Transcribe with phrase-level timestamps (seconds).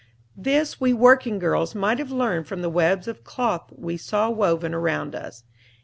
[0.35, 4.73] This we working girls might have learned from the webs of cloth we saw woven
[4.73, 5.43] around us.